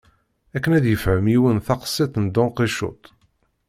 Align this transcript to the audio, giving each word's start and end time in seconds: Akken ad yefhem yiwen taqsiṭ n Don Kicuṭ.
Akken 0.55 0.75
ad 0.77 0.85
yefhem 0.87 1.25
yiwen 1.31 1.57
taqsiṭ 1.67 2.13
n 2.17 2.25
Don 2.35 2.49
Kicuṭ. 2.57 3.03